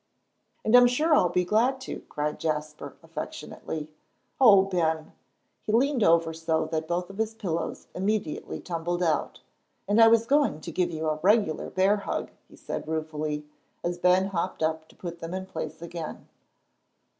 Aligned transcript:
"And 0.65 0.75
I'm 0.75 0.87
sure 0.87 1.13
I'll 1.13 1.29
be 1.29 1.45
glad 1.45 1.79
to," 1.81 1.99
cried 2.09 2.39
Jasper, 2.39 2.95
affectionately. 3.03 3.87
"Oh, 4.39 4.63
Ben!" 4.63 5.11
He 5.61 5.71
leaned 5.73 6.01
over 6.01 6.33
so 6.33 6.65
that 6.71 6.87
both 6.87 7.11
of 7.11 7.19
his 7.19 7.35
pillows 7.35 7.85
immediately 7.93 8.59
tumbled 8.59 9.03
out. 9.03 9.41
"And 9.87 10.01
I 10.01 10.07
was 10.07 10.25
going 10.25 10.59
to 10.61 10.71
give 10.71 10.89
you 10.89 11.07
a 11.07 11.19
regular 11.21 11.69
bear 11.69 11.97
hug," 11.97 12.31
he 12.47 12.55
said 12.55 12.87
ruefully, 12.87 13.45
as 13.83 13.99
Ben 13.99 14.25
hopped 14.29 14.63
up 14.63 14.87
to 14.87 14.95
put 14.95 15.19
them 15.19 15.35
in 15.35 15.45
place 15.45 15.83
again. 15.83 16.27